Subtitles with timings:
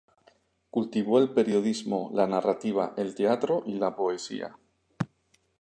[0.71, 4.57] Cultivó el periodismo, la narrativa, el teatro y la poesía.